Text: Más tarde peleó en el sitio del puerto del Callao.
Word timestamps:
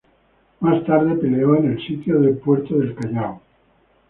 Más 0.61 0.83
tarde 0.83 1.13
peleó 1.13 1.55
en 1.57 1.73
el 1.73 1.79
sitio 1.85 2.19
del 2.19 2.35
puerto 2.37 2.75
del 2.75 2.95
Callao. 2.95 3.39